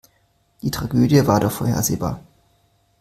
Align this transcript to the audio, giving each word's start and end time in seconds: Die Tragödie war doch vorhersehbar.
Die 0.63 0.71
Tragödie 0.71 1.27
war 1.27 1.39
doch 1.39 1.51
vorhersehbar. 1.51 2.21